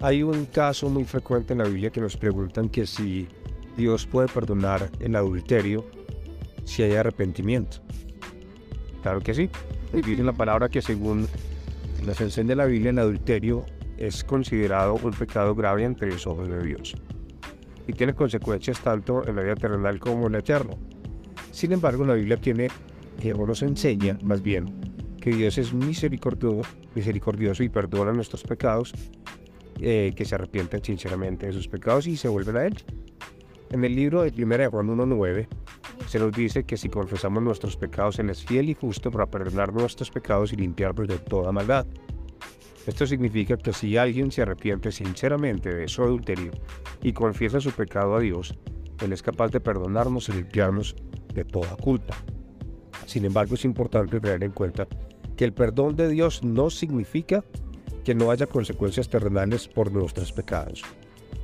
Hay 0.00 0.22
un 0.22 0.46
caso 0.46 0.88
muy 0.88 1.04
frecuente 1.04 1.52
en 1.52 1.60
la 1.60 1.64
Biblia 1.64 1.90
que 1.90 2.00
nos 2.00 2.16
preguntan 2.16 2.68
que 2.68 2.86
si 2.86 3.28
Dios 3.76 4.06
puede 4.06 4.28
perdonar 4.28 4.90
el 5.00 5.16
adulterio 5.16 5.84
si 6.64 6.82
hay 6.82 6.94
arrepentimiento. 6.94 7.78
Claro 9.02 9.20
que 9.20 9.34
sí. 9.34 9.48
Dice 9.92 10.22
la 10.22 10.32
palabra 10.32 10.68
que 10.68 10.82
según 10.82 11.26
sensación 12.14 12.46
de 12.46 12.56
la 12.56 12.66
Biblia, 12.66 12.90
el 12.90 12.98
adulterio 12.98 13.64
es 13.96 14.24
considerado 14.24 14.94
un 14.94 15.12
pecado 15.12 15.54
grave 15.54 15.84
ante 15.84 16.06
los 16.06 16.26
ojos 16.26 16.48
de 16.48 16.62
Dios 16.62 16.94
y 17.86 17.92
tiene 17.92 18.14
consecuencias 18.14 18.80
tanto 18.80 19.26
en 19.26 19.36
la 19.36 19.42
vida 19.42 19.54
terrenal 19.54 19.98
como 20.00 20.26
en 20.26 20.32
la 20.32 20.38
eterna. 20.40 20.74
Sin 21.52 21.72
embargo, 21.72 22.04
la 22.04 22.14
Biblia 22.14 22.36
tiene, 22.36 22.68
que 23.20 23.32
nos 23.32 23.62
enseña 23.62 24.18
más 24.22 24.42
bien, 24.42 24.74
que 25.20 25.30
Dios 25.30 25.58
es 25.58 25.72
misericordioso, 25.72 26.68
misericordioso 26.94 27.62
y 27.62 27.68
perdona 27.68 28.12
nuestros 28.12 28.42
pecados, 28.42 28.92
eh, 29.80 30.12
que 30.16 30.24
se 30.24 30.34
arrepienten 30.34 30.82
sinceramente 30.82 31.46
de 31.46 31.52
sus 31.52 31.68
pecados 31.68 32.06
y 32.06 32.16
se 32.16 32.28
vuelven 32.28 32.56
a 32.56 32.66
Él. 32.66 32.74
En 33.70 33.84
el 33.84 33.96
libro 33.96 34.22
de 34.22 34.30
1 34.30 34.70
Juan 34.70 34.86
1.9 34.86 35.48
se 36.06 36.18
nos 36.18 36.32
dice 36.32 36.64
que 36.64 36.76
si 36.76 36.88
confesamos 36.88 37.42
nuestros 37.42 37.76
pecados, 37.76 38.18
Él 38.18 38.30
es 38.30 38.44
fiel 38.44 38.70
y 38.70 38.74
justo 38.74 39.10
para 39.10 39.26
perdonar 39.26 39.72
nuestros 39.72 40.10
pecados 40.10 40.52
y 40.52 40.56
limpiarnos 40.56 41.08
de 41.08 41.18
toda 41.18 41.52
maldad. 41.52 41.86
Esto 42.86 43.04
significa 43.06 43.56
que 43.56 43.72
si 43.72 43.96
alguien 43.96 44.30
se 44.30 44.42
arrepiente 44.42 44.92
sinceramente 44.92 45.74
de 45.74 45.88
su 45.88 46.02
adulterio 46.04 46.52
y 47.02 47.12
confiesa 47.12 47.60
su 47.60 47.72
pecado 47.72 48.14
a 48.14 48.20
Dios, 48.20 48.56
Él 49.02 49.12
es 49.12 49.22
capaz 49.22 49.50
de 49.50 49.60
perdonarnos 49.60 50.28
y 50.28 50.32
limpiarnos 50.32 50.94
de 51.34 51.44
toda 51.44 51.76
culpa. 51.76 52.16
Sin 53.06 53.24
embargo, 53.24 53.56
es 53.56 53.64
importante 53.64 54.20
tener 54.20 54.44
en 54.44 54.52
cuenta 54.52 54.86
que 55.36 55.44
el 55.44 55.52
perdón 55.52 55.96
de 55.96 56.08
Dios 56.08 56.44
no 56.44 56.70
significa 56.70 57.44
que 58.06 58.14
no 58.14 58.30
haya 58.30 58.46
consecuencias 58.46 59.08
terrenales 59.08 59.66
por 59.66 59.90
nuestros 59.90 60.30
pecados. 60.30 60.80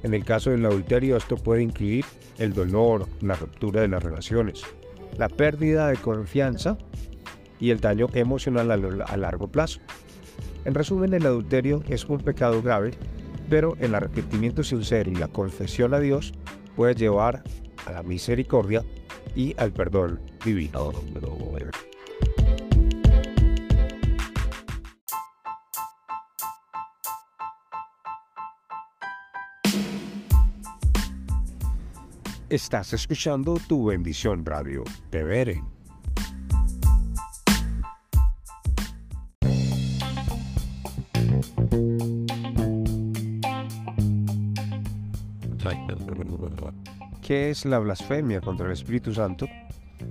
En 0.05 0.15
el 0.15 0.25
caso 0.25 0.51
del 0.51 0.65
adulterio, 0.65 1.17
esto 1.17 1.37
puede 1.37 1.61
incluir 1.61 2.05
el 2.39 2.53
dolor, 2.53 3.09
la 3.21 3.35
ruptura 3.35 3.81
de 3.81 3.89
las 3.89 4.01
relaciones, 4.01 4.63
la 5.19 5.29
pérdida 5.29 5.89
de 5.89 5.97
confianza 5.97 6.79
y 7.59 7.71
el 7.71 7.81
daño 7.81 8.07
emocional 8.15 8.71
a 8.71 9.17
largo 9.17 9.49
plazo. 9.49 9.81
En 10.65 10.75
resumen, 10.75 11.13
el 11.15 11.27
adulterio 11.27 11.83
es 11.89 12.05
un 12.05 12.19
pecado 12.19 12.63
grave, 12.63 12.93
pero 13.51 13.77
el 13.81 13.97
arrepentimiento 13.97 14.63
sincero 14.63 15.11
y 15.11 15.17
la 15.17 15.27
confesión 15.27 15.95
a 15.95 15.99
Dios 15.99 16.33
puede 16.77 16.95
llevar 16.95 17.43
a 17.87 17.91
la 17.91 18.05
misericordia 18.05 18.85
y 19.35 19.57
al 19.59 19.73
perdón 19.73 20.21
divino. 20.45 20.93
Estás 32.53 32.93
escuchando 32.93 33.59
tu 33.67 33.87
bendición 33.87 34.45
radio. 34.45 34.85
Veré. 35.11 35.63
¿Qué 47.23 47.49
es 47.49 47.65
la 47.65 47.79
blasfemia 47.79 48.43
contra 48.43 48.67
el 48.67 48.73
Espíritu 48.73 49.15
Santo? 49.15 49.47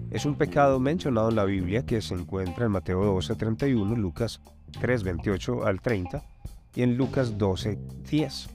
Es 0.09 0.25
un 0.25 0.33
pecado 0.33 0.79
mencionado 0.79 1.29
en 1.29 1.35
la 1.35 1.45
Biblia 1.45 1.85
que 1.85 2.01
se 2.01 2.15
encuentra 2.15 2.65
en 2.65 2.71
Mateo 2.71 3.05
12, 3.05 3.35
31, 3.35 3.95
Lucas 3.95 4.41
3, 4.79 5.03
28 5.03 5.63
al 5.63 5.79
30 5.79 6.23
y 6.73 6.81
en 6.81 6.97
Lucas 6.97 7.37
12, 7.37 7.77
10. 8.09 8.49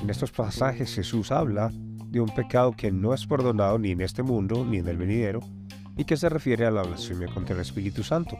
En 0.00 0.10
estos 0.10 0.30
pasajes 0.30 0.94
Jesús 0.94 1.32
habla 1.32 1.72
de 2.08 2.20
un 2.20 2.28
pecado 2.28 2.72
que 2.72 2.90
no 2.90 3.14
es 3.14 3.26
perdonado 3.26 3.78
ni 3.78 3.90
en 3.90 4.00
este 4.00 4.22
mundo 4.22 4.64
ni 4.64 4.78
en 4.78 4.88
el 4.88 4.96
venidero 4.96 5.40
y 5.96 6.04
que 6.04 6.16
se 6.16 6.28
refiere 6.28 6.66
a 6.66 6.70
la 6.70 6.82
blasfemia 6.82 7.28
contra 7.28 7.54
el 7.54 7.60
Espíritu 7.60 8.02
Santo. 8.02 8.38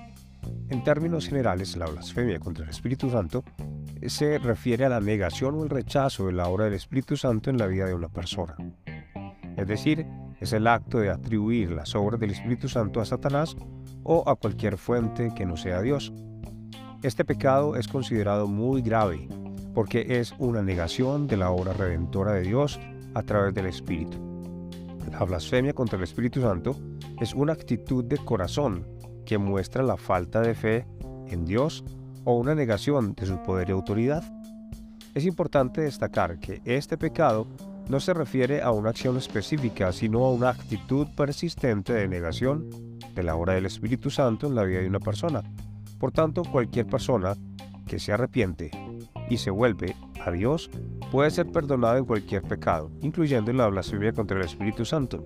En 0.69 0.85
términos 0.85 1.29
generales, 1.29 1.77
la 1.77 1.87
blasfemia 1.87 2.39
contra 2.39 2.65
el 2.65 2.71
Espíritu 2.71 3.11
Santo 3.11 3.45
se 4.07 4.39
refiere 4.39 4.85
a 4.85 4.89
la 4.89 5.01
negación 5.01 5.57
o 5.57 5.65
el 5.65 5.71
rechazo 5.71 6.27
de 6.27 6.33
la 6.33 6.49
obra 6.49 6.67
del 6.67 6.75
Espíritu 6.75 7.17
Santo 7.17 7.51
en 7.51 7.59
la 7.59 7.67
vida 7.67 7.87
de 7.87 7.95
una 7.95 8.09
persona 8.09 8.57
es 9.59 9.67
decir, 9.67 10.07
es 10.41 10.53
el 10.53 10.69
acto 10.69 11.01
de 11.01 11.11
atribuir 11.11 11.73
las 11.73 11.97
obras 11.97 12.21
del 12.21 12.31
Espíritu 12.31 12.69
Santo 12.69 13.01
a 13.01 13.05
Satanás 13.05 13.57
o 14.05 14.23
a 14.29 14.37
cualquier 14.37 14.79
fuente 14.79 15.33
que 15.35 15.47
no 15.47 15.57
sea 15.57 15.83
Dios. 15.83 16.13
Este 17.03 17.25
pecado 17.25 17.75
es 17.75 17.89
considerado 17.89 18.47
muy 18.47 18.83
grave 18.83 19.29
porque 19.75 20.21
es 20.21 20.33
una 20.39 20.63
negación 20.63 21.27
de 21.27 21.39
la 21.39 21.51
obra 21.51 21.73
redentora 21.73 22.35
de 22.35 22.43
Dios 22.43 22.79
a 23.19 23.23
través 23.23 23.53
del 23.53 23.67
Espíritu. 23.67 24.17
La 25.11 25.25
blasfemia 25.25 25.73
contra 25.73 25.97
el 25.97 26.05
Espíritu 26.05 26.41
Santo 26.41 26.77
es 27.21 27.35
una 27.35 27.53
actitud 27.53 28.05
de 28.05 28.17
corazón 28.19 28.87
que 29.27 29.39
muestra 29.39 29.83
la 29.83 29.97
falta 29.97 30.41
de 30.41 30.55
fe 30.55 30.87
en 31.27 31.45
Dios 31.45 31.85
o 32.25 32.37
una 32.37 32.55
negación 32.55 33.15
de 33.15 33.27
su 33.27 33.43
poder 33.43 33.71
y 33.71 33.73
autoridad. 33.73 34.23
Es 35.15 35.25
importante 35.25 35.81
destacar 35.81 36.39
que 36.39 36.63
este 36.65 36.97
pecado 36.97 37.49
no 37.89 38.01
se 38.01 38.15
refiere 38.15 38.63
a 38.63 38.71
una 38.71 38.91
acción 38.91 39.17
específica, 39.17 39.93
sino 39.93 40.25
a 40.25 40.33
una 40.33 40.51
actitud 40.51 41.09
persistente 41.17 41.93
de 41.93 42.07
negación 42.07 42.69
de 43.15 43.23
la 43.23 43.35
obra 43.35 43.55
del 43.55 43.67
Espíritu 43.67 44.11
Santo 44.11 44.47
en 44.47 44.55
la 44.55 44.65
vida 44.65 44.81
de 44.81 44.89
una 44.89 45.01
persona. 45.01 45.43
Por 45.99 46.13
tanto, 46.13 46.43
cualquier 46.43 46.87
persona 46.87 47.35
que 47.87 47.99
se 47.99 48.13
arrepiente 48.13 48.71
y 49.29 49.39
se 49.39 49.51
vuelve 49.51 49.97
a 50.25 50.31
Dios 50.31 50.71
puede 51.11 51.31
ser 51.31 51.51
perdonado 51.51 51.97
en 51.97 52.05
cualquier 52.05 52.43
pecado, 52.43 52.91
incluyendo 53.01 53.53
la 53.53 53.69
blasfemia 53.69 54.13
contra 54.13 54.39
el 54.39 54.45
Espíritu 54.45 54.85
Santo. 54.85 55.25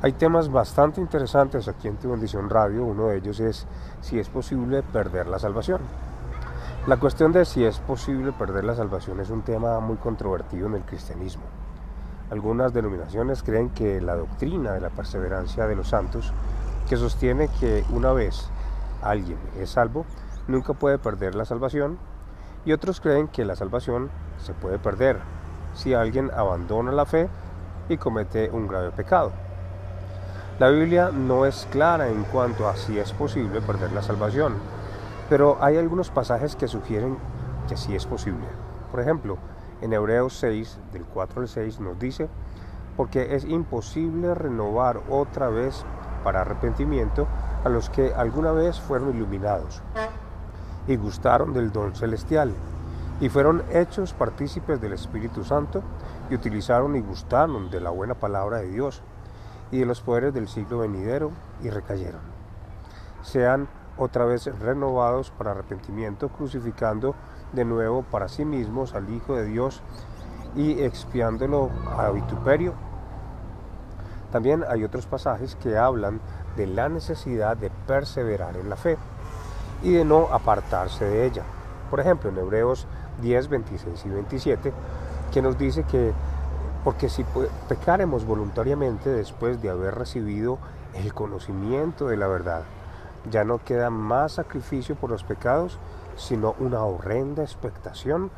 Hay 0.00 0.12
temas 0.12 0.48
bastante 0.48 1.00
interesantes 1.00 1.66
aquí 1.66 1.88
en 1.88 1.96
Tu 1.96 2.08
Bendición 2.08 2.48
Radio. 2.48 2.84
Uno 2.84 3.08
de 3.08 3.18
ellos 3.18 3.40
es 3.40 3.66
si 4.00 4.18
es 4.18 4.28
posible 4.28 4.82
perder 4.82 5.26
la 5.26 5.40
salvación. 5.40 5.80
La 6.86 6.98
cuestión 6.98 7.32
de 7.32 7.44
si 7.44 7.64
es 7.64 7.80
posible 7.80 8.32
perder 8.32 8.64
la 8.64 8.76
salvación 8.76 9.20
es 9.20 9.28
un 9.30 9.42
tema 9.42 9.80
muy 9.80 9.96
controvertido 9.96 10.68
en 10.68 10.74
el 10.74 10.82
cristianismo. 10.82 11.42
Algunas 12.30 12.72
denominaciones 12.72 13.42
creen 13.42 13.70
que 13.70 14.00
la 14.00 14.14
doctrina 14.14 14.72
de 14.72 14.80
la 14.80 14.90
perseverancia 14.90 15.66
de 15.66 15.74
los 15.74 15.88
santos, 15.88 16.32
que 16.88 16.96
sostiene 16.96 17.48
que 17.60 17.84
una 17.90 18.12
vez 18.12 18.48
alguien 19.02 19.38
es 19.58 19.70
salvo, 19.70 20.04
nunca 20.46 20.72
puede 20.72 20.98
perder 20.98 21.34
la 21.34 21.44
salvación, 21.44 21.98
y 22.64 22.72
otros 22.72 23.00
creen 23.00 23.28
que 23.28 23.44
la 23.44 23.56
salvación 23.56 24.10
se 24.38 24.52
puede 24.54 24.78
perder 24.78 25.18
si 25.74 25.94
alguien 25.94 26.30
abandona 26.34 26.92
la 26.92 27.06
fe 27.06 27.28
y 27.88 27.96
comete 27.96 28.50
un 28.50 28.66
grave 28.66 28.90
pecado. 28.90 29.32
La 30.58 30.68
Biblia 30.68 31.10
no 31.12 31.46
es 31.46 31.68
clara 31.70 32.08
en 32.08 32.24
cuanto 32.24 32.68
a 32.68 32.76
si 32.76 32.98
es 32.98 33.12
posible 33.12 33.60
perder 33.60 33.92
la 33.92 34.02
salvación, 34.02 34.54
pero 35.28 35.56
hay 35.60 35.76
algunos 35.76 36.10
pasajes 36.10 36.56
que 36.56 36.68
sugieren 36.68 37.16
que 37.68 37.76
sí 37.76 37.94
es 37.94 38.06
posible. 38.06 38.46
Por 38.90 39.00
ejemplo, 39.00 39.38
en 39.80 39.92
Hebreos 39.92 40.34
6, 40.38 40.78
del 40.92 41.04
4 41.04 41.42
al 41.42 41.48
6, 41.48 41.80
nos 41.80 41.98
dice, 41.98 42.28
porque 42.96 43.36
es 43.36 43.44
imposible 43.44 44.34
renovar 44.34 45.00
otra 45.08 45.48
vez 45.48 45.84
para 46.22 46.42
arrepentimiento 46.42 47.26
a 47.64 47.68
los 47.68 47.90
que 47.90 48.14
alguna 48.14 48.52
vez 48.52 48.80
fueron 48.80 49.14
iluminados 49.14 49.82
y 50.86 50.96
gustaron 50.96 51.52
del 51.52 51.72
don 51.72 51.94
celestial 51.94 52.52
y 53.20 53.28
fueron 53.28 53.62
hechos 53.70 54.12
partícipes 54.12 54.80
del 54.80 54.92
Espíritu 54.92 55.44
Santo 55.44 55.82
y 56.30 56.34
utilizaron 56.34 56.96
y 56.96 57.00
gustaron 57.00 57.70
de 57.70 57.80
la 57.80 57.90
buena 57.90 58.14
palabra 58.14 58.58
de 58.58 58.70
Dios 58.70 59.02
y 59.70 59.78
de 59.78 59.86
los 59.86 60.00
poderes 60.00 60.32
del 60.32 60.48
siglo 60.48 60.78
venidero 60.78 61.30
y 61.62 61.70
recayeron. 61.70 62.20
Sean 63.22 63.68
otra 63.96 64.24
vez 64.24 64.46
renovados 64.60 65.30
para 65.30 65.50
arrepentimiento, 65.50 66.28
crucificando 66.28 67.14
de 67.52 67.64
nuevo 67.64 68.02
para 68.02 68.28
sí 68.28 68.44
mismos 68.44 68.94
al 68.94 69.10
Hijo 69.10 69.34
de 69.34 69.46
Dios 69.46 69.82
y 70.56 70.80
expiándolo 70.82 71.70
a 71.96 72.10
vituperio. 72.10 72.72
También 74.32 74.64
hay 74.68 74.84
otros 74.84 75.06
pasajes 75.06 75.56
que 75.56 75.76
hablan 75.76 76.20
de 76.56 76.66
la 76.66 76.88
necesidad 76.88 77.56
de 77.56 77.70
perseverar 77.86 78.56
en 78.56 78.68
la 78.68 78.76
fe 78.76 78.98
y 79.82 79.92
de 79.92 80.04
no 80.04 80.28
apartarse 80.32 81.04
de 81.04 81.26
ella. 81.26 81.42
Por 81.90 82.00
ejemplo, 82.00 82.30
en 82.30 82.38
Hebreos 82.38 82.86
10, 83.22 83.48
26 83.48 84.04
y 84.04 84.08
27, 84.08 84.72
que 85.32 85.42
nos 85.42 85.56
dice 85.56 85.84
que 85.84 86.12
porque 86.84 87.08
si 87.08 87.24
pecaremos 87.68 88.24
voluntariamente 88.24 89.10
después 89.10 89.60
de 89.60 89.70
haber 89.70 89.94
recibido 89.94 90.58
el 90.94 91.12
conocimiento 91.12 92.08
de 92.08 92.16
la 92.16 92.28
verdad, 92.28 92.62
ya 93.30 93.44
no 93.44 93.58
queda 93.58 93.90
más 93.90 94.32
sacrificio 94.32 94.94
por 94.94 95.10
los 95.10 95.24
pecados, 95.24 95.78
sino 96.16 96.54
una 96.60 96.82
horrenda 96.84 97.42
expectación 97.42 98.30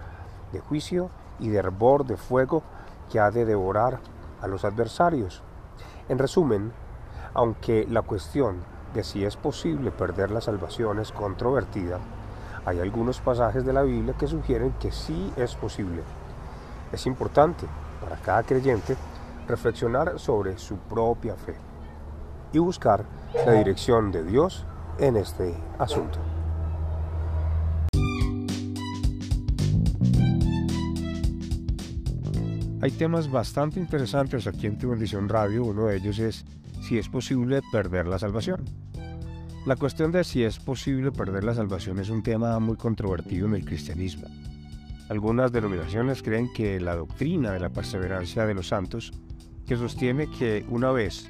de 0.53 0.61
juicio 0.61 1.11
y 1.39 1.49
de 1.49 1.59
hervor 1.59 2.07
de 2.07 2.17
fuego 2.17 2.63
que 3.11 3.21
ha 3.21 3.31
de 3.31 3.45
devorar 3.45 4.01
a 4.41 4.47
los 4.47 4.65
adversarios. 4.65 5.43
En 6.11 6.19
resumen, 6.19 6.73
aunque 7.35 7.87
la 7.89 8.03
cuestión 8.03 8.57
de 8.95 9.05
si 9.05 9.25
es 9.25 9.37
posible 9.37 9.93
perder 9.93 10.33
la 10.33 10.41
salvación 10.41 10.99
es 10.99 11.13
controvertida, 11.13 12.01
hay 12.67 12.81
algunos 12.81 13.21
pasajes 13.21 13.65
de 13.65 13.73
la 13.73 13.83
Biblia 13.83 14.17
que 14.19 14.27
sugieren 14.27 14.75
que 14.81 14.91
sí 14.91 15.33
es 15.37 15.55
posible. 15.55 16.03
Es 16.91 17.07
importante 17.07 17.65
para 18.01 18.17
cada 18.17 18.43
creyente 18.43 18.97
reflexionar 19.47 20.19
sobre 20.19 20.59
su 20.59 20.79
propia 20.79 21.37
fe 21.37 21.55
y 22.53 22.59
buscar 22.59 23.05
la 23.47 23.53
dirección 23.53 24.11
de 24.11 24.25
Dios 24.25 24.67
en 24.99 25.17
este 25.17 25.55
asunto. 25.79 26.19
Hay 32.83 32.93
temas 32.93 33.31
bastante 33.31 33.79
interesantes 33.79 34.47
aquí 34.47 34.67
en 34.67 34.79
Tu 34.79 34.89
Bendición 34.89 35.29
Radio. 35.29 35.65
Uno 35.65 35.87
de 35.87 35.99
ellos 35.99 36.19
es 36.19 36.47
si 36.81 36.97
es 36.97 37.11
posible 37.11 37.61
perder 37.71 38.07
la 38.07 38.19
salvación. 38.19 38.65
La 39.67 39.77
cuestión 39.77 40.13
de 40.13 40.25
si 40.25 40.45
es 40.45 40.59
posible 40.59 41.13
perder 41.13 41.45
la 41.45 41.55
salvación 41.55 41.99
es 41.99 42.09
un 42.09 42.23
tema 42.23 42.59
muy 42.59 42.77
controvertido 42.77 43.47
en 43.47 43.55
el 43.57 43.67
cristianismo. 43.67 44.29
Algunas 45.11 45.53
denominaciones 45.53 46.23
creen 46.23 46.51
que 46.55 46.81
la 46.81 46.97
doctrina 46.97 47.53
de 47.53 47.61
la 47.61 47.69
perseverancia 47.69 48.47
de 48.47 48.55
los 48.55 48.69
santos, 48.69 49.13
que 49.67 49.77
sostiene 49.77 50.31
que 50.31 50.65
una 50.71 50.91
vez 50.91 51.29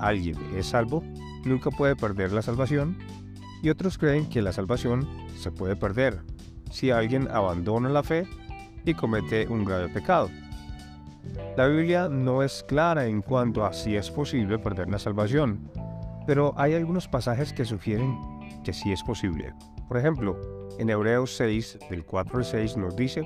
alguien 0.00 0.36
es 0.56 0.66
salvo, 0.66 1.04
nunca 1.44 1.70
puede 1.70 1.94
perder 1.94 2.32
la 2.32 2.42
salvación, 2.42 2.98
y 3.62 3.70
otros 3.70 3.98
creen 3.98 4.28
que 4.28 4.42
la 4.42 4.52
salvación 4.52 5.08
se 5.36 5.52
puede 5.52 5.76
perder 5.76 6.22
si 6.72 6.90
alguien 6.90 7.28
abandona 7.30 7.88
la 7.88 8.02
fe 8.02 8.26
y 8.84 8.94
comete 8.94 9.46
un 9.46 9.64
grave 9.64 9.88
pecado. 9.90 10.28
La 11.56 11.66
Biblia 11.66 12.08
no 12.08 12.42
es 12.42 12.62
clara 12.62 13.06
en 13.06 13.22
cuanto 13.22 13.64
a 13.64 13.72
si 13.72 13.96
es 13.96 14.10
posible 14.10 14.58
perder 14.58 14.88
la 14.88 14.98
salvación, 14.98 15.70
pero 16.26 16.54
hay 16.56 16.74
algunos 16.74 17.08
pasajes 17.08 17.52
que 17.52 17.64
sugieren 17.64 18.16
que 18.62 18.72
sí 18.72 18.92
es 18.92 19.02
posible. 19.02 19.54
Por 19.88 19.96
ejemplo, 19.96 20.38
en 20.78 20.90
Hebreos 20.90 21.36
6, 21.36 21.78
del 21.90 22.04
4 22.04 22.38
al 22.38 22.44
6 22.44 22.76
nos 22.76 22.94
dice, 22.94 23.22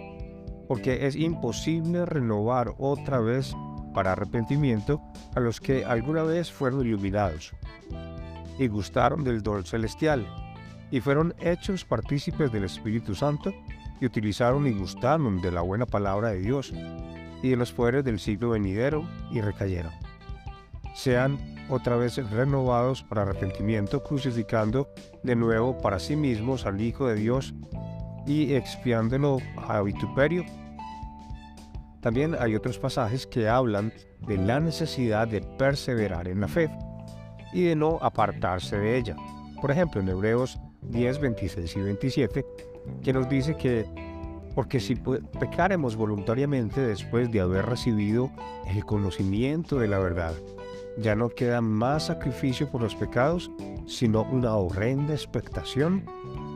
porque 0.68 1.06
es 1.06 1.16
imposible 1.16 2.06
renovar 2.06 2.74
otra 2.78 3.20
vez 3.20 3.54
para 3.92 4.12
arrepentimiento 4.12 5.02
a 5.34 5.40
los 5.40 5.60
que 5.60 5.84
alguna 5.84 6.22
vez 6.22 6.50
fueron 6.50 6.86
iluminados 6.86 7.52
y 8.58 8.68
gustaron 8.68 9.24
del 9.24 9.42
don 9.42 9.64
celestial 9.64 10.26
y 10.90 11.00
fueron 11.00 11.34
hechos 11.40 11.84
partícipes 11.84 12.52
del 12.52 12.64
Espíritu 12.64 13.14
Santo 13.14 13.52
y 14.00 14.06
utilizaron 14.06 14.66
y 14.66 14.72
gustaron 14.72 15.40
de 15.40 15.52
la 15.52 15.60
buena 15.60 15.86
palabra 15.86 16.30
de 16.30 16.40
Dios 16.40 16.72
y 17.42 17.50
de 17.50 17.56
los 17.56 17.72
poderes 17.72 18.04
del 18.04 18.18
siglo 18.18 18.50
venidero 18.50 19.06
y 19.30 19.40
recayeron. 19.40 19.92
Sean 20.94 21.38
otra 21.68 21.96
vez 21.96 22.16
renovados 22.30 23.02
para 23.02 23.22
arrepentimiento, 23.22 24.02
crucificando 24.02 24.88
de 25.22 25.36
nuevo 25.36 25.78
para 25.78 25.98
sí 25.98 26.16
mismos 26.16 26.66
al 26.66 26.80
Hijo 26.80 27.08
de 27.08 27.14
Dios 27.14 27.54
y 28.26 28.54
expiándolo 28.54 29.38
a 29.56 29.80
vituperio. 29.82 30.44
También 32.00 32.36
hay 32.38 32.54
otros 32.54 32.78
pasajes 32.78 33.26
que 33.26 33.48
hablan 33.48 33.92
de 34.26 34.36
la 34.36 34.60
necesidad 34.60 35.28
de 35.28 35.40
perseverar 35.40 36.28
en 36.28 36.40
la 36.40 36.48
fe 36.48 36.70
y 37.52 37.64
de 37.64 37.76
no 37.76 37.98
apartarse 38.02 38.76
de 38.76 38.98
ella. 38.98 39.16
Por 39.60 39.70
ejemplo, 39.70 40.00
en 40.00 40.08
Hebreos 40.08 40.58
10, 40.82 41.20
26 41.20 41.76
y 41.76 41.80
27, 41.80 42.46
que 43.02 43.12
nos 43.12 43.28
dice 43.28 43.56
que 43.56 43.86
porque 44.54 44.80
si 44.80 44.96
pecaremos 44.96 45.96
voluntariamente 45.96 46.80
después 46.80 47.30
de 47.30 47.40
haber 47.40 47.66
recibido 47.66 48.30
el 48.66 48.84
conocimiento 48.84 49.78
de 49.78 49.88
la 49.88 49.98
verdad, 49.98 50.34
ya 50.98 51.14
no 51.14 51.30
queda 51.30 51.60
más 51.60 52.06
sacrificio 52.06 52.70
por 52.70 52.82
los 52.82 52.94
pecados, 52.94 53.50
sino 53.86 54.22
una 54.24 54.54
horrenda 54.54 55.14
expectación 55.14 56.04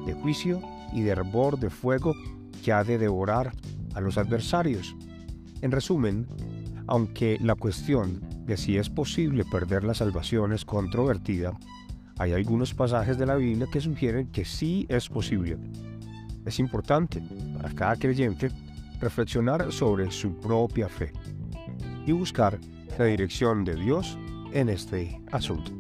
de 0.04 0.12
juicio 0.12 0.60
y 0.92 1.02
de 1.02 1.10
hervor 1.10 1.58
de 1.58 1.70
fuego 1.70 2.14
que 2.62 2.72
ha 2.72 2.84
de 2.84 2.98
devorar 2.98 3.52
a 3.94 4.00
los 4.00 4.18
adversarios. 4.18 4.94
En 5.62 5.72
resumen, 5.72 6.26
aunque 6.86 7.38
la 7.40 7.54
cuestión 7.54 8.20
de 8.44 8.56
si 8.56 8.76
es 8.76 8.90
posible 8.90 9.44
perder 9.44 9.84
la 9.84 9.94
salvación 9.94 10.52
es 10.52 10.64
controvertida, 10.64 11.58
hay 12.18 12.32
algunos 12.32 12.74
pasajes 12.74 13.18
de 13.18 13.26
la 13.26 13.36
Biblia 13.36 13.66
que 13.70 13.80
sugieren 13.80 14.28
que 14.28 14.44
sí 14.44 14.86
es 14.88 15.08
posible 15.08 15.58
es 16.46 16.58
importante 16.58 17.22
para 17.54 17.74
cada 17.74 17.96
creyente 17.96 18.50
reflexionar 19.00 19.70
sobre 19.72 20.10
su 20.10 20.34
propia 20.38 20.88
fe 20.88 21.12
y 22.06 22.12
buscar 22.12 22.58
la 22.98 23.04
dirección 23.04 23.64
de 23.64 23.74
Dios 23.74 24.16
en 24.52 24.68
este 24.68 25.20
asunto. 25.32 25.72